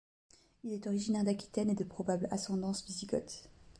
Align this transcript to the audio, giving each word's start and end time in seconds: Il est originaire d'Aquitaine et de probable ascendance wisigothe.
Il 0.63 0.73
est 0.73 0.87
originaire 0.87 1.23
d'Aquitaine 1.23 1.69
et 1.69 1.75
de 1.75 1.83
probable 1.83 2.27
ascendance 2.31 2.83
wisigothe. 2.87 3.51